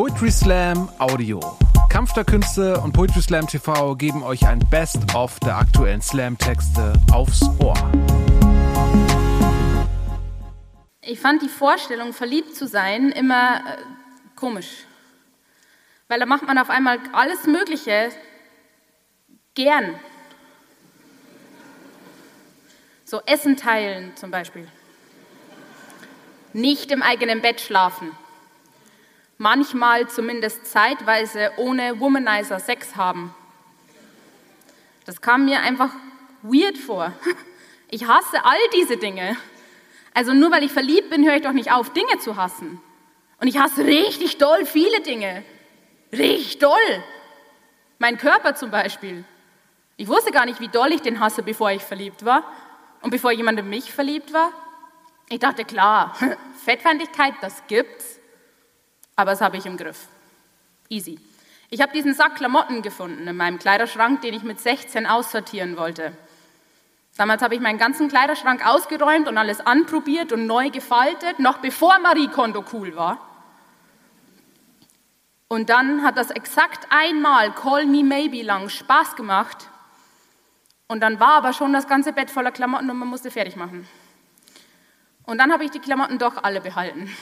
Poetry 0.00 0.30
Slam 0.30 0.88
Audio. 0.98 1.40
Kampf 1.90 2.14
der 2.14 2.24
Künste 2.24 2.80
und 2.80 2.92
Poetry 2.92 3.20
Slam 3.20 3.46
TV 3.46 3.94
geben 3.96 4.22
euch 4.22 4.46
ein 4.46 4.58
Best-of 4.70 5.38
der 5.40 5.58
aktuellen 5.58 6.00
Slam-Texte 6.00 6.94
aufs 7.12 7.42
Ohr. 7.58 7.74
Ich 11.02 11.20
fand 11.20 11.42
die 11.42 11.50
Vorstellung, 11.50 12.14
verliebt 12.14 12.56
zu 12.56 12.66
sein, 12.66 13.12
immer 13.12 13.56
äh, 13.58 13.76
komisch. 14.36 14.86
Weil 16.08 16.18
da 16.18 16.24
macht 16.24 16.46
man 16.46 16.56
auf 16.56 16.70
einmal 16.70 16.98
alles 17.12 17.44
Mögliche 17.44 18.08
gern. 19.54 20.00
So 23.04 23.20
Essen 23.26 23.58
teilen 23.58 24.16
zum 24.16 24.30
Beispiel. 24.30 24.66
Nicht 26.54 26.90
im 26.90 27.02
eigenen 27.02 27.42
Bett 27.42 27.60
schlafen. 27.60 28.12
Manchmal 29.42 30.06
zumindest 30.06 30.66
zeitweise 30.66 31.50
ohne 31.56 31.98
Womanizer 31.98 32.60
Sex 32.60 32.94
haben. 32.96 33.34
Das 35.06 35.22
kam 35.22 35.46
mir 35.46 35.60
einfach 35.60 35.90
weird 36.42 36.76
vor. 36.76 37.12
Ich 37.92 38.06
hasse 38.06 38.44
all 38.44 38.58
diese 38.72 38.98
Dinge. 38.98 39.36
Also 40.14 40.32
nur 40.32 40.52
weil 40.52 40.62
ich 40.62 40.70
verliebt 40.70 41.10
bin, 41.10 41.26
höre 41.26 41.34
ich 41.34 41.42
doch 41.42 41.50
nicht 41.50 41.72
auf, 41.72 41.92
Dinge 41.92 42.20
zu 42.20 42.36
hassen. 42.36 42.80
Und 43.40 43.48
ich 43.48 43.58
hasse 43.58 43.84
richtig 43.84 44.38
doll 44.38 44.64
viele 44.64 45.00
Dinge. 45.00 45.42
Richtig 46.12 46.58
doll. 46.60 47.02
Mein 47.98 48.16
Körper 48.16 48.54
zum 48.54 48.70
Beispiel. 48.70 49.24
Ich 49.96 50.06
wusste 50.06 50.30
gar 50.30 50.46
nicht, 50.46 50.60
wie 50.60 50.68
doll 50.68 50.92
ich 50.92 51.02
den 51.02 51.18
hasse, 51.18 51.42
bevor 51.42 51.72
ich 51.72 51.82
verliebt 51.82 52.24
war 52.24 52.44
und 53.00 53.10
bevor 53.10 53.32
jemand 53.32 53.58
in 53.58 53.68
mich 53.68 53.92
verliebt 53.92 54.32
war. 54.32 54.52
Ich 55.28 55.40
dachte, 55.40 55.64
klar, 55.64 56.14
Fettfeindlichkeit, 56.64 57.34
das 57.40 57.66
gibt's, 57.66 58.19
aber 59.16 59.32
das 59.32 59.40
habe 59.40 59.56
ich 59.56 59.66
im 59.66 59.76
Griff. 59.76 60.08
Easy. 60.88 61.18
Ich 61.68 61.80
habe 61.80 61.92
diesen 61.92 62.14
Sack 62.14 62.36
Klamotten 62.36 62.82
gefunden 62.82 63.26
in 63.28 63.36
meinem 63.36 63.58
Kleiderschrank, 63.58 64.22
den 64.22 64.34
ich 64.34 64.42
mit 64.42 64.60
16 64.60 65.06
aussortieren 65.06 65.76
wollte. 65.76 66.16
Damals 67.16 67.42
habe 67.42 67.54
ich 67.54 67.60
meinen 67.60 67.78
ganzen 67.78 68.08
Kleiderschrank 68.08 68.66
ausgeräumt 68.66 69.28
und 69.28 69.36
alles 69.36 69.60
anprobiert 69.60 70.32
und 70.32 70.46
neu 70.46 70.70
gefaltet, 70.70 71.38
noch 71.38 71.58
bevor 71.58 71.98
Marie 71.98 72.28
Kondo 72.28 72.64
cool 72.72 72.96
war. 72.96 73.18
Und 75.48 75.68
dann 75.68 76.02
hat 76.02 76.16
das 76.16 76.30
exakt 76.30 76.86
einmal 76.90 77.52
Call 77.52 77.86
Me 77.86 78.04
Maybe 78.04 78.42
lang 78.42 78.68
Spaß 78.68 79.16
gemacht. 79.16 79.68
Und 80.86 81.00
dann 81.00 81.20
war 81.20 81.34
aber 81.34 81.52
schon 81.52 81.72
das 81.72 81.86
ganze 81.86 82.12
Bett 82.12 82.30
voller 82.30 82.52
Klamotten 82.52 82.88
und 82.88 82.96
man 82.96 83.08
musste 83.08 83.30
fertig 83.30 83.56
machen. 83.56 83.86
Und 85.24 85.38
dann 85.38 85.52
habe 85.52 85.64
ich 85.64 85.70
die 85.70 85.78
Klamotten 85.78 86.18
doch 86.18 86.42
alle 86.42 86.60
behalten. 86.60 87.14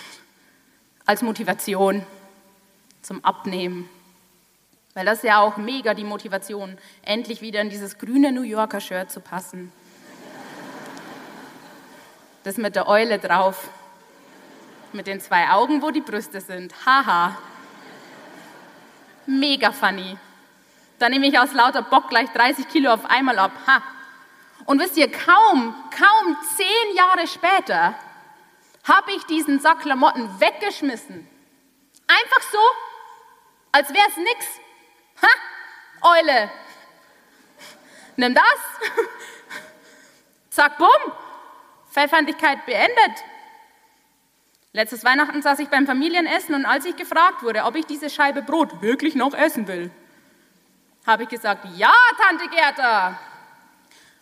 Als 1.09 1.23
Motivation 1.23 2.05
zum 3.01 3.25
Abnehmen. 3.25 3.89
Weil 4.93 5.07
das 5.07 5.21
ist 5.21 5.25
ja 5.25 5.41
auch 5.41 5.57
mega 5.57 5.95
die 5.95 6.05
Motivation, 6.05 6.77
endlich 7.01 7.41
wieder 7.41 7.63
in 7.63 7.71
dieses 7.71 7.97
grüne 7.97 8.31
New 8.31 8.43
Yorker 8.43 8.79
Shirt 8.79 9.11
zu 9.11 9.21
passen. 9.21 9.73
Das 12.45 12.59
mit 12.59 12.77
der 12.77 12.89
Eule 12.89 13.19
drauf. 13.19 13.71
Mit 14.93 15.07
den 15.07 15.19
zwei 15.19 15.49
Augen, 15.49 15.81
wo 15.81 15.91
die 15.91 16.03
Brüste 16.03 16.43
sind. 16.43 16.75
Haha. 16.85 17.39
Mega 19.25 19.73
funny. 19.73 20.19
Da 20.99 21.09
nehme 21.09 21.27
ich 21.29 21.39
aus 21.39 21.55
lauter 21.55 21.81
Bock 21.81 22.11
gleich 22.11 22.29
30 22.35 22.69
Kilo 22.69 22.93
auf 22.93 23.07
einmal 23.07 23.39
ab. 23.39 23.53
Ha. 23.67 23.83
Und 24.67 24.79
wisst 24.79 24.99
ihr, 24.99 25.11
kaum, 25.11 25.75
kaum 25.91 26.37
zehn 26.55 26.95
Jahre 26.95 27.27
später 27.27 27.95
habe 28.89 29.13
ich 29.13 29.25
diesen 29.25 29.61
Sack 29.61 29.81
Klamotten 29.81 30.41
weggeschmissen. 30.41 31.29
Einfach 32.07 32.43
so, 32.51 32.59
als 33.73 33.93
wäre 33.93 34.09
es 34.09 34.17
nix. 34.17 34.47
Ha, 35.23 36.19
Eule. 36.19 36.51
Nimm 38.17 38.35
das. 38.35 38.45
Zack, 40.51 40.79
bumm. 40.79 41.13
Fettfeindlichkeit 41.91 42.65
beendet. 42.67 43.25
Letztes 44.73 45.05
Weihnachten 45.05 45.43
saß 45.43 45.59
ich 45.61 45.69
beim 45.69 45.87
Familienessen 45.87 46.55
und 46.55 46.67
als 46.67 46.85
ich 46.85 46.97
gefragt 46.97 47.43
wurde, 47.43 47.65
ob 47.65 47.75
ich 47.75 47.87
diese 47.87 48.11
Scheibe 48.11 48.43
Brot 48.43 48.83
wirklich 48.83 49.15
noch 49.15 49.35
essen 49.35 49.67
will, 49.67 49.91
habe 51.07 51.25
ich 51.25 51.29
gesagt, 51.29 51.67
ja, 51.77 51.93
Tante 52.21 52.49
Gerda, 52.49 53.19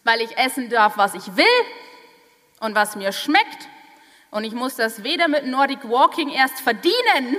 weil 0.05 0.21
ich 0.21 0.37
essen 0.39 0.71
darf, 0.71 0.97
was 0.97 1.15
ich 1.15 1.37
will 1.37 1.45
und 2.61 2.75
was 2.75 2.97
mir 2.97 3.13
schmeckt. 3.13 3.69
Und 4.31 4.45
ich 4.45 4.53
muss 4.53 4.77
das 4.77 5.03
weder 5.03 5.29
mit 5.29 5.47
Nordic 5.47 5.89
Walking 5.89 6.29
erst 6.31 6.61
verdienen, 6.61 7.37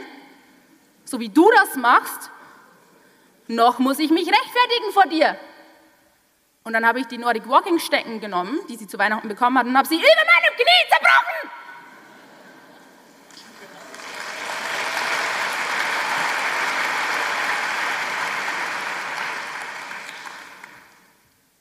so 1.04 1.20
wie 1.20 1.30
du 1.30 1.50
das 1.56 1.76
machst, 1.76 2.32
noch 3.48 3.80
muss 3.80 4.00
ich 4.00 4.10
mich 4.10 4.28
rechtfertigen 4.28 4.92
vor 4.94 5.04
dir. 5.04 5.38
Und 6.64 6.74
dann 6.74 6.86
habe 6.86 7.00
ich 7.00 7.08
die 7.08 7.18
Nordic 7.18 7.48
Walking 7.48 7.80
Stecken 7.80 8.20
genommen, 8.20 8.60
die 8.68 8.76
sie 8.76 8.88
zu 8.88 8.98
Weihnachten 8.98 9.28
bekommen 9.28 9.58
hat, 9.58 9.66
und 9.66 9.78
habe 9.78 9.88
sie 9.88 9.96
über 9.96 10.04
meinem 10.04 10.56
Knie 10.56 10.90
zerbrochen. 10.90 11.50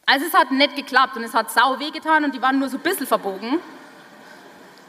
Also 0.07 0.27
es 0.27 0.35
hat 0.35 0.53
nicht 0.53 0.77
geklappt 0.77 1.17
und 1.17 1.25
es 1.25 1.35
hat 1.35 1.51
sau 1.51 1.79
wehgetan 1.81 2.25
und 2.25 2.35
die 2.35 2.41
waren 2.41 2.59
nur 2.59 2.69
so 2.69 2.77
ein 2.77 2.83
bisschen 2.83 3.07
verbogen. 3.07 3.61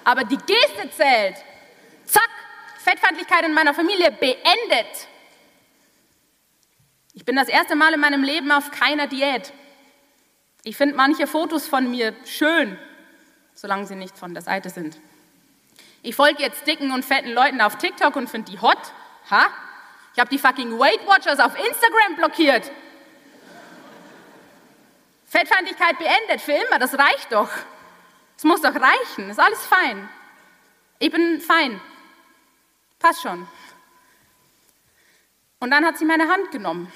Aber 0.08 0.24
die 0.24 0.38
Geste 0.38 0.90
zählt. 0.90 1.36
Zack, 2.06 2.30
Fettfeindlichkeit 2.80 3.44
in 3.44 3.54
meiner 3.54 3.74
Familie 3.74 4.10
beendet. 4.10 5.06
Ich 7.14 7.26
bin 7.26 7.36
das 7.36 7.50
erste 7.50 7.76
Mal 7.76 7.94
in 7.94 8.00
meinem 8.00 8.24
Leben 8.24 8.50
auf 8.54 8.72
keiner 8.72 9.08
Diät. 9.08 9.52
Ich 10.64 10.78
finde 10.78 10.96
manche 10.96 11.28
Fotos 11.28 11.68
von 11.68 11.92
mir 11.92 12.16
schön, 12.26 12.80
solange 13.54 13.86
sie 13.86 13.96
nicht 13.96 14.18
von 14.18 14.34
der 14.34 14.42
Seite 14.44 14.70
sind. 14.70 14.98
Ich 16.04 16.16
folge 16.16 16.42
jetzt 16.42 16.66
dicken 16.66 16.94
und 16.94 17.04
fetten 17.04 17.34
Leuten 17.34 17.60
auf 17.60 17.78
TikTok 17.78 18.16
und 18.16 18.30
finde 18.30 18.50
die 18.50 18.62
hot. 18.62 18.80
Ha? 19.30 19.48
Ich 20.14 20.20
habe 20.22 20.30
die 20.30 20.40
fucking 20.40 20.80
Weight 20.80 21.06
Watchers 21.06 21.42
auf 21.42 21.54
Instagram 21.54 22.16
blockiert. 22.16 22.72
Fettfeindlichkeit 25.26 25.98
beendet 26.00 26.40
für 26.40 26.54
immer, 26.54 26.80
das 26.80 26.98
reicht 26.98 27.30
doch. 27.34 27.50
Es 28.38 28.44
muss 28.44 28.62
doch 28.62 28.76
reichen, 28.76 29.30
ist 29.30 29.40
alles 29.40 29.66
fein. 29.66 30.08
Ich 31.00 31.12
bin 31.12 31.42
fein. 31.42 31.82
Passt 33.00 33.24
schon. 33.24 33.48
Und 35.60 35.72
dann 35.72 35.84
hat 35.86 35.98
sie 35.98 36.06
meine 36.06 36.30
Hand 36.30 36.52
genommen. 36.52 36.92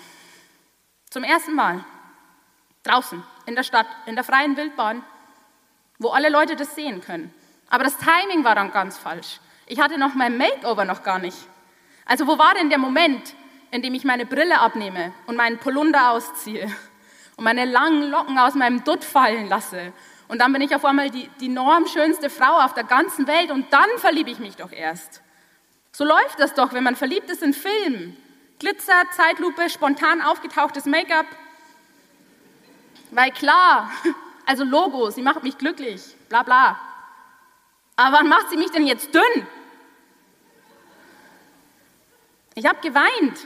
Zum 1.10 1.24
ersten 1.24 1.56
Mal. 1.56 1.84
Draußen, 2.84 3.24
in 3.46 3.56
der 3.56 3.64
Stadt, 3.64 3.88
in 4.06 4.16
der 4.16 4.24
freien 4.24 4.56
Wildbahn, 4.58 5.04
wo 6.00 6.10
alle 6.10 6.30
Leute 6.30 6.56
das 6.56 6.74
sehen 6.74 7.02
können. 7.02 7.34
Aber 7.70 7.84
das 7.84 7.98
Timing 7.98 8.44
war 8.44 8.56
dann 8.56 8.72
ganz 8.72 8.98
falsch. 8.98 9.40
Ich 9.68 9.80
hatte 9.80 9.98
noch 9.98 10.16
mein 10.16 10.38
Makeover 10.38 10.86
noch 10.86 11.04
gar 11.04 11.20
nicht. 11.20 11.38
Also 12.06 12.28
wo 12.28 12.38
war 12.38 12.54
denn 12.56 12.70
der 12.70 12.80
Moment, 12.80 13.36
in 13.72 13.82
dem 13.82 13.94
ich 13.94 14.04
meine 14.04 14.26
Brille 14.26 14.60
abnehme 14.60 15.14
und 15.28 15.38
meinen 15.38 15.58
Polunder 15.60 16.12
ausziehe 16.12 16.72
und 17.38 17.44
meine 17.44 17.66
langen 17.66 18.10
Locken 18.10 18.38
aus 18.38 18.56
meinem 18.56 18.84
Dutt 18.84 19.04
fallen 19.04 19.48
lasse. 19.48 19.94
Und 20.32 20.40
dann 20.40 20.54
bin 20.54 20.62
ich 20.62 20.74
auf 20.74 20.86
einmal 20.86 21.10
die, 21.10 21.30
die 21.42 21.50
normschönste 21.50 22.30
Frau 22.30 22.62
auf 22.62 22.74
der 22.74 22.86
ganzen 22.86 23.28
Welt 23.28 23.52
und 23.52 23.74
dann 23.74 23.90
verliebe 23.98 24.32
ich 24.32 24.40
mich 24.40 24.56
doch 24.56 24.72
erst. 24.72 25.22
So 25.92 26.06
läuft 26.06 26.40
das 26.40 26.54
doch, 26.54 26.72
wenn 26.72 26.86
man 26.86 26.96
verliebt 26.96 27.30
ist 27.30 27.44
in 27.44 27.54
Filmen. 27.54 28.16
Glitzer, 28.58 29.04
Zeitlupe, 29.14 29.70
spontan 29.70 30.22
aufgetauchtes 30.22 30.86
Make-up. 30.86 31.26
Weil 33.12 33.32
klar, 33.32 33.92
also 34.46 34.64
Logo, 34.64 35.10
sie 35.10 35.22
macht 35.22 35.44
mich 35.44 35.58
glücklich, 35.58 36.02
bla 36.30 36.44
bla. 36.44 36.80
Aber 37.98 38.20
wann 38.20 38.30
macht 38.30 38.52
sie 38.52 38.58
mich 38.58 38.72
denn 38.72 38.88
jetzt 38.88 39.14
dünn? 39.14 39.48
Ich 42.56 42.66
habe 42.66 42.80
geweint 42.80 43.38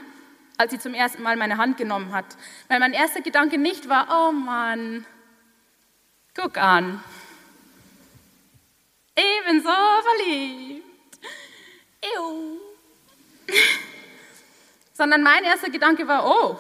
als 0.58 0.72
sie 0.72 0.80
zum 0.80 0.94
ersten 0.94 1.22
Mal 1.22 1.36
meine 1.36 1.58
Hand 1.58 1.78
genommen 1.78 2.14
hat. 2.14 2.26
Weil 2.68 2.80
mein 2.80 2.94
erster 2.94 3.22
Gedanke 3.22 3.58
nicht 3.58 3.90
war, 3.90 4.08
oh 4.10 4.32
Mann, 4.32 5.06
guck 6.36 6.58
an. 6.58 7.04
Ich 9.16 9.46
bin 9.48 9.62
so 9.62 9.70
verliebt. 9.70 10.84
Ew. 12.04 12.58
Sondern 14.94 15.24
mein 15.24 15.44
erster 15.44 15.70
Gedanke 15.70 16.08
war, 16.08 16.26
oh, 16.26 16.60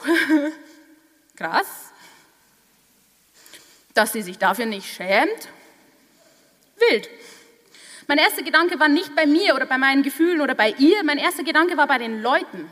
krass, 1.35 1.91
dass 3.93 4.13
sie 4.13 4.21
sich 4.21 4.37
dafür 4.37 4.65
nicht 4.65 4.93
schämt. 4.93 5.49
Wild. 6.77 7.09
Mein 8.07 8.17
erster 8.17 8.43
Gedanke 8.43 8.79
war 8.79 8.87
nicht 8.87 9.15
bei 9.15 9.25
mir 9.25 9.55
oder 9.55 9.65
bei 9.65 9.77
meinen 9.77 10.03
Gefühlen 10.03 10.41
oder 10.41 10.53
bei 10.53 10.71
ihr, 10.71 11.03
mein 11.03 11.17
erster 11.17 11.43
Gedanke 11.43 11.75
war 11.77 11.87
bei 11.87 11.97
den 11.97 12.21
Leuten 12.21 12.69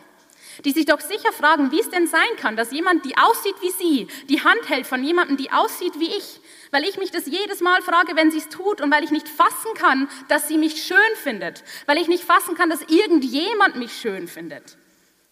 die 0.66 0.72
sich 0.72 0.86
doch 0.86 1.00
sicher 1.00 1.32
fragen, 1.32 1.72
wie 1.72 1.80
es 1.80 1.90
denn 1.90 2.08
sein 2.08 2.22
kann, 2.38 2.56
dass 2.56 2.72
jemand, 2.72 3.06
die 3.06 3.18
aussieht 3.18 3.56
wie 3.62 3.72
sie, 3.72 4.08
die 4.30 4.44
Hand 4.44 4.70
hält 4.70 4.88
von 4.88 5.04
jemandem, 5.04 5.38
die 5.38 5.52
aussieht 5.52 6.00
wie 6.00 6.16
ich, 6.16 6.40
weil 6.72 6.84
ich 6.84 6.98
mich 6.98 7.12
das 7.12 7.26
jedes 7.26 7.62
Mal 7.62 7.82
frage, 7.82 8.16
wenn 8.16 8.32
sie 8.32 8.40
es 8.40 8.50
tut 8.50 8.82
und 8.82 8.92
weil 8.92 9.04
ich 9.04 9.12
nicht 9.12 9.30
fassen 9.30 9.74
kann, 9.76 10.10
dass 10.28 10.48
sie 10.48 10.58
mich 10.58 10.84
schön 10.84 10.98
findet, 11.16 11.64
weil 11.86 11.98
ich 11.98 12.08
nicht 12.08 12.24
fassen 12.24 12.56
kann, 12.56 12.70
dass 12.70 12.82
irgendjemand 12.82 13.76
mich 13.76 13.94
schön 13.94 14.28
findet. 14.28 14.78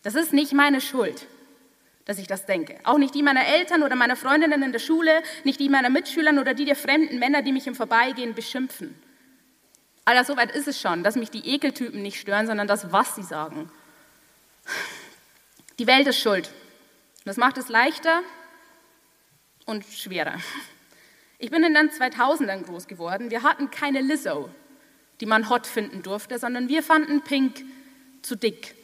Das 0.03 0.15
ist 0.15 0.33
nicht 0.33 0.53
meine 0.53 0.81
Schuld, 0.81 1.27
dass 2.06 2.18
ich 2.18 2.27
das 2.27 2.45
denke. 2.45 2.79
Auch 2.83 2.97
nicht 2.97 3.13
die 3.15 3.23
meiner 3.23 3.45
Eltern 3.45 3.83
oder 3.83 3.95
meiner 3.95 4.15
Freundinnen 4.15 4.63
in 4.63 4.71
der 4.71 4.79
Schule, 4.79 5.21
nicht 5.44 5.59
die 5.59 5.69
meiner 5.69 5.89
Mitschülern 5.89 6.39
oder 6.39 6.53
die 6.53 6.65
der 6.65 6.75
fremden 6.75 7.19
Männer, 7.19 7.41
die 7.41 7.51
mich 7.51 7.68
im 7.68 7.75
Vorbeigehen 7.75 8.33
beschimpfen. 8.33 8.95
Alter, 10.06 10.25
so 10.25 10.38
weit 10.38 10.51
ist 10.56 10.68
es 10.68 10.81
schon, 10.81 11.03
dass 11.03 11.15
mich 11.15 11.29
die 11.29 11.47
Ekeltypen 11.47 12.01
nicht 12.01 12.19
stören, 12.19 12.47
sondern 12.47 12.68
das, 12.68 12.91
was 12.91 13.15
sie 13.15 13.23
sagen. 13.23 13.71
Die 15.79 15.88
Welt 15.88 16.07
ist 16.07 16.19
schuld. 16.19 16.51
Das 17.25 17.38
macht 17.38 17.57
es 17.57 17.69
leichter 17.69 18.21
und 19.65 19.85
schwerer. 19.85 20.35
Ich 21.38 21.50
bin 21.50 21.63
in 21.63 21.73
den 21.73 21.89
2000ern 21.89 22.63
groß 22.63 22.88
geworden. 22.88 23.31
Wir 23.31 23.44
hatten 23.44 23.71
keine 23.71 24.01
Lizzo, 24.01 24.50
die 25.19 25.25
man 25.25 25.50
hot 25.50 25.68
finden 25.68 26.03
durfte, 26.03 26.38
sondern 26.39 26.68
wir 26.68 26.83
fanden 26.83 27.21
Pink 27.21 27.63
zu 28.21 28.35
dick. 28.35 28.75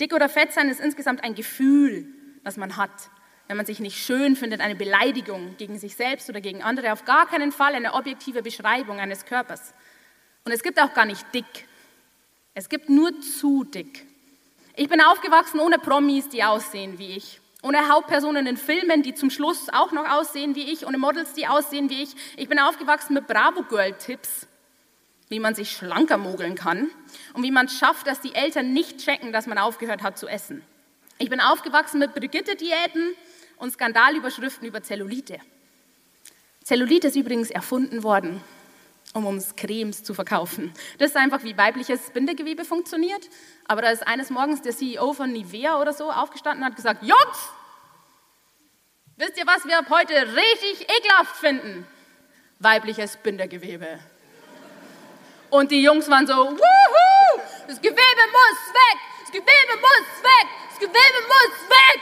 Dick 0.00 0.12
oder 0.14 0.28
fett 0.28 0.52
sein 0.52 0.68
ist 0.68 0.80
insgesamt 0.80 1.22
ein 1.24 1.34
Gefühl, 1.34 2.06
das 2.42 2.56
man 2.56 2.76
hat. 2.76 3.10
Wenn 3.48 3.56
man 3.56 3.66
sich 3.66 3.80
nicht 3.80 3.98
schön 3.98 4.36
findet, 4.36 4.60
eine 4.60 4.76
Beleidigung 4.76 5.56
gegen 5.56 5.78
sich 5.78 5.96
selbst 5.96 6.28
oder 6.30 6.40
gegen 6.40 6.62
andere, 6.62 6.92
auf 6.92 7.04
gar 7.04 7.26
keinen 7.26 7.52
Fall 7.52 7.74
eine 7.74 7.94
objektive 7.94 8.42
Beschreibung 8.42 9.00
eines 9.00 9.26
Körpers. 9.26 9.74
Und 10.44 10.52
es 10.52 10.62
gibt 10.62 10.80
auch 10.80 10.94
gar 10.94 11.04
nicht 11.04 11.26
dick. 11.34 11.66
Es 12.54 12.68
gibt 12.68 12.88
nur 12.88 13.20
zu 13.20 13.64
dick. 13.64 14.06
Ich 14.80 14.88
bin 14.88 15.02
aufgewachsen 15.02 15.60
ohne 15.60 15.78
Promis, 15.78 16.30
die 16.30 16.42
aussehen 16.42 16.98
wie 16.98 17.14
ich. 17.14 17.38
Ohne 17.62 17.90
Hauptpersonen 17.90 18.46
in 18.46 18.56
Filmen, 18.56 19.02
die 19.02 19.12
zum 19.12 19.28
Schluss 19.28 19.68
auch 19.68 19.92
noch 19.92 20.08
aussehen 20.08 20.54
wie 20.54 20.72
ich. 20.72 20.86
Ohne 20.86 20.96
Models, 20.96 21.34
die 21.34 21.46
aussehen 21.46 21.90
wie 21.90 22.02
ich. 22.02 22.16
Ich 22.38 22.48
bin 22.48 22.58
aufgewachsen 22.58 23.12
mit 23.12 23.26
Bravo-Girl-Tipps, 23.26 24.46
wie 25.28 25.38
man 25.38 25.54
sich 25.54 25.70
schlanker 25.70 26.16
mogeln 26.16 26.54
kann 26.54 26.88
und 27.34 27.42
wie 27.42 27.50
man 27.50 27.66
es 27.66 27.76
schafft, 27.76 28.06
dass 28.06 28.22
die 28.22 28.34
Eltern 28.34 28.72
nicht 28.72 29.04
checken, 29.04 29.34
dass 29.34 29.46
man 29.46 29.58
aufgehört 29.58 30.02
hat 30.02 30.16
zu 30.16 30.26
essen. 30.26 30.64
Ich 31.18 31.28
bin 31.28 31.40
aufgewachsen 31.42 31.98
mit 31.98 32.14
Brigitte-Diäten 32.14 33.12
und 33.58 33.74
Skandalüberschriften 33.74 34.66
über 34.66 34.82
Zellulite. 34.82 35.40
Zellulite 36.64 37.08
ist 37.08 37.16
übrigens 37.16 37.50
erfunden 37.50 38.02
worden 38.02 38.42
um 39.14 39.26
uns 39.26 39.56
Cremes 39.56 40.04
zu 40.04 40.14
verkaufen. 40.14 40.72
Das 40.98 41.10
ist 41.10 41.16
einfach, 41.16 41.42
wie 41.42 41.56
weibliches 41.56 42.10
Bindegewebe 42.10 42.64
funktioniert. 42.64 43.28
Aber 43.66 43.82
da 43.82 43.90
ist 43.90 44.06
eines 44.06 44.30
Morgens 44.30 44.62
der 44.62 44.74
CEO 44.74 45.12
von 45.12 45.32
Nivea 45.32 45.80
oder 45.80 45.92
so 45.92 46.10
aufgestanden 46.10 46.62
und 46.62 46.70
hat 46.70 46.76
gesagt, 46.76 47.02
Jungs, 47.02 47.48
wisst 49.16 49.36
ihr, 49.36 49.46
was 49.46 49.64
wir 49.64 49.78
ab 49.78 49.86
heute 49.90 50.14
richtig 50.14 50.88
ekelhaft 50.88 51.36
finden? 51.36 51.86
Weibliches 52.58 53.16
Bindegewebe. 53.16 53.98
Und 55.50 55.72
die 55.72 55.82
Jungs 55.82 56.08
waren 56.08 56.26
so, 56.26 56.34
wuhu, 56.34 57.40
das 57.66 57.80
Gewebe 57.80 57.96
muss 57.96 58.74
weg, 58.74 58.98
das 59.22 59.32
Gewebe 59.32 59.80
muss 59.80 60.22
weg, 60.22 60.46
das 60.68 60.78
Gewebe 60.78 61.26
muss 61.26 61.68
weg. 61.68 62.00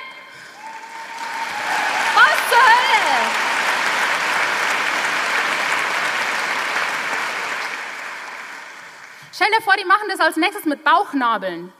Stell 9.39 9.53
dir 9.57 9.63
vor, 9.63 9.75
die 9.81 9.85
machen 9.85 10.09
das 10.09 10.19
als 10.19 10.37
nächstes 10.37 10.65
mit 10.65 10.83
Bauchnabeln. 10.83 11.73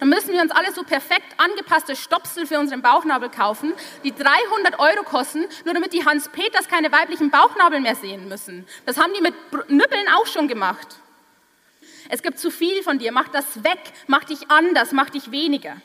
Dann 0.00 0.08
müssen 0.08 0.32
wir 0.32 0.40
uns 0.40 0.52
alle 0.52 0.72
so 0.72 0.84
perfekt 0.84 1.34
angepasste 1.36 1.94
Stopsel 1.94 2.46
für 2.46 2.58
unseren 2.58 2.80
Bauchnabel 2.80 3.28
kaufen, 3.28 3.74
die 4.04 4.14
300 4.14 4.78
Euro 4.78 5.02
kosten, 5.02 5.44
nur 5.66 5.74
damit 5.74 5.92
die 5.92 6.06
Hans-Peters 6.06 6.66
keine 6.66 6.90
weiblichen 6.90 7.30
Bauchnabel 7.30 7.80
mehr 7.80 7.94
sehen 7.94 8.26
müssen. 8.30 8.66
Das 8.86 8.96
haben 8.96 9.12
die 9.12 9.20
mit 9.20 9.34
Nüppeln 9.68 10.06
auch 10.16 10.26
schon 10.26 10.48
gemacht. 10.48 10.96
Es 12.08 12.22
gibt 12.22 12.38
zu 12.38 12.50
viel 12.50 12.82
von 12.82 12.98
dir, 12.98 13.12
mach 13.12 13.28
das 13.28 13.62
weg, 13.62 13.80
mach 14.06 14.24
dich 14.24 14.50
anders, 14.50 14.92
mach 14.92 15.10
dich 15.10 15.30
weniger. 15.30 15.76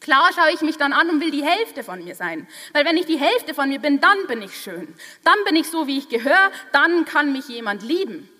Klar 0.00 0.30
schaue 0.34 0.54
ich 0.54 0.62
mich 0.62 0.78
dann 0.78 0.94
an 0.94 1.10
und 1.10 1.20
will 1.20 1.32
die 1.32 1.44
Hälfte 1.44 1.84
von 1.84 2.02
mir 2.02 2.14
sein. 2.14 2.48
Weil 2.72 2.86
wenn 2.86 2.96
ich 2.96 3.04
die 3.04 3.18
Hälfte 3.18 3.52
von 3.52 3.68
mir 3.68 3.78
bin, 3.78 4.00
dann 4.00 4.26
bin 4.26 4.40
ich 4.40 4.58
schön. 4.58 4.94
Dann 5.22 5.36
bin 5.44 5.54
ich 5.56 5.68
so, 5.68 5.86
wie 5.86 5.98
ich 5.98 6.08
gehöre, 6.08 6.50
dann 6.72 7.04
kann 7.04 7.30
mich 7.34 7.48
jemand 7.48 7.82
lieben 7.82 8.30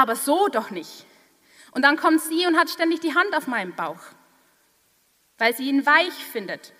aber 0.00 0.16
so 0.16 0.48
doch 0.48 0.70
nicht. 0.70 1.06
Und 1.72 1.82
dann 1.82 1.96
kommt 1.96 2.20
sie 2.20 2.46
und 2.46 2.56
hat 2.56 2.70
ständig 2.70 3.00
die 3.00 3.14
Hand 3.14 3.34
auf 3.34 3.46
meinem 3.46 3.74
Bauch, 3.74 4.00
weil 5.36 5.54
sie 5.54 5.68
ihn 5.68 5.84
weich 5.84 6.12
findet, 6.12 6.72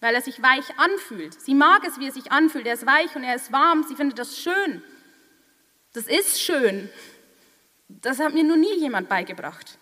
weil 0.00 0.14
er 0.14 0.20
sich 0.20 0.42
weich 0.42 0.78
anfühlt. 0.78 1.40
Sie 1.40 1.54
mag 1.54 1.86
es, 1.86 1.98
wie 1.98 2.06
er 2.06 2.12
sich 2.12 2.32
anfühlt. 2.32 2.66
Er 2.66 2.74
ist 2.74 2.86
weich 2.86 3.14
und 3.16 3.24
er 3.24 3.36
ist 3.36 3.52
warm. 3.52 3.84
Sie 3.84 3.96
findet 3.96 4.18
das 4.18 4.38
schön. 4.38 4.82
Das 5.92 6.06
ist 6.06 6.42
schön. 6.42 6.90
Das 7.88 8.18
hat 8.18 8.34
mir 8.34 8.44
nur 8.44 8.56
nie 8.56 8.74
jemand 8.76 9.08
beigebracht. 9.08 9.78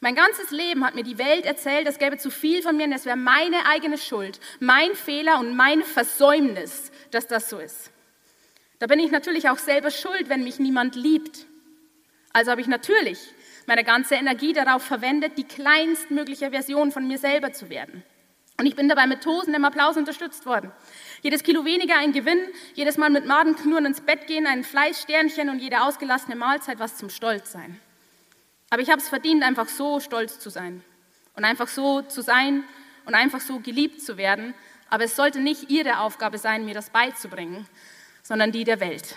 Mein 0.00 0.14
ganzes 0.14 0.50
Leben 0.50 0.84
hat 0.84 0.94
mir 0.94 1.02
die 1.02 1.18
Welt 1.18 1.46
erzählt, 1.46 1.88
es 1.88 1.98
gäbe 1.98 2.18
zu 2.18 2.30
viel 2.30 2.62
von 2.62 2.76
mir 2.76 2.84
und 2.84 2.92
es 2.92 3.06
wäre 3.06 3.16
meine 3.16 3.66
eigene 3.66 3.98
Schuld, 3.98 4.38
mein 4.60 4.94
Fehler 4.94 5.40
und 5.40 5.56
mein 5.56 5.82
Versäumnis, 5.82 6.92
dass 7.10 7.26
das 7.26 7.48
so 7.48 7.58
ist. 7.58 7.90
Da 8.78 8.86
bin 8.86 9.00
ich 9.00 9.10
natürlich 9.10 9.48
auch 9.48 9.58
selber 9.58 9.90
schuld, 9.90 10.28
wenn 10.28 10.44
mich 10.44 10.58
niemand 10.58 10.94
liebt. 10.94 11.46
Also 12.36 12.50
habe 12.50 12.60
ich 12.60 12.66
natürlich 12.66 13.18
meine 13.64 13.82
ganze 13.82 14.14
Energie 14.14 14.52
darauf 14.52 14.82
verwendet, 14.82 15.38
die 15.38 15.44
kleinstmögliche 15.44 16.50
Version 16.50 16.92
von 16.92 17.08
mir 17.08 17.16
selber 17.16 17.54
zu 17.54 17.70
werden. 17.70 18.04
Und 18.58 18.66
ich 18.66 18.76
bin 18.76 18.90
dabei 18.90 19.06
mit 19.06 19.22
tosendem 19.22 19.64
Applaus 19.64 19.96
unterstützt 19.96 20.44
worden. 20.44 20.70
Jedes 21.22 21.42
Kilo 21.42 21.64
weniger 21.64 21.96
ein 21.96 22.12
Gewinn, 22.12 22.40
jedes 22.74 22.98
Mal 22.98 23.08
mit 23.08 23.24
Madenknurren 23.24 23.86
ins 23.86 24.02
Bett 24.02 24.26
gehen, 24.26 24.46
ein 24.46 24.64
Fleischsternchen 24.64 25.48
und 25.48 25.60
jede 25.60 25.80
ausgelassene 25.80 26.36
Mahlzeit 26.36 26.78
was 26.78 26.98
zum 26.98 27.08
Stolz 27.08 27.52
sein. 27.52 27.80
Aber 28.68 28.82
ich 28.82 28.90
habe 28.90 29.00
es 29.00 29.08
verdient, 29.08 29.42
einfach 29.42 29.68
so 29.68 29.98
stolz 30.00 30.38
zu 30.38 30.50
sein 30.50 30.84
und 31.36 31.46
einfach 31.46 31.68
so 31.68 32.02
zu 32.02 32.20
sein 32.20 32.64
und 33.06 33.14
einfach 33.14 33.40
so 33.40 33.60
geliebt 33.60 34.02
zu 34.02 34.18
werden. 34.18 34.52
Aber 34.90 35.04
es 35.04 35.16
sollte 35.16 35.40
nicht 35.40 35.70
Ihre 35.70 36.00
Aufgabe 36.00 36.36
sein, 36.36 36.66
mir 36.66 36.74
das 36.74 36.90
beizubringen, 36.90 37.66
sondern 38.22 38.52
die 38.52 38.64
der 38.64 38.80
Welt. 38.80 39.16